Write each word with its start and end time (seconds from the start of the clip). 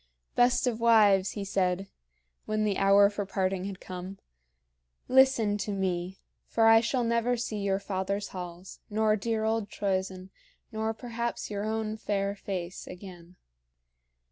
"Best 0.35 0.65
of 0.65 0.79
wives," 0.81 1.33
he 1.33 1.45
said, 1.45 1.87
when 2.47 2.63
the 2.63 2.79
hour 2.79 3.07
for 3.07 3.23
parting 3.23 3.65
had 3.65 3.79
come, 3.79 4.17
"listen 5.07 5.59
to 5.59 5.71
me, 5.71 6.17
for 6.47 6.65
I 6.65 6.81
shall 6.81 7.03
never 7.03 7.37
see 7.37 7.59
your 7.59 7.77
father's 7.77 8.29
halls, 8.29 8.79
nor 8.89 9.15
dear 9.15 9.43
old 9.43 9.69
Troezen, 9.69 10.31
nor 10.71 10.91
perhaps 10.95 11.51
your 11.51 11.65
own 11.65 11.97
fair 11.97 12.33
face, 12.35 12.87
again. 12.87 13.35